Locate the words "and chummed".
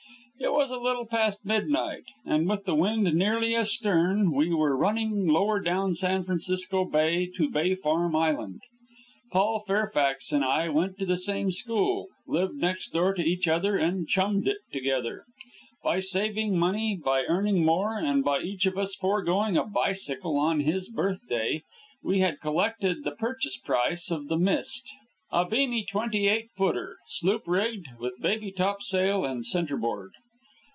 13.77-14.47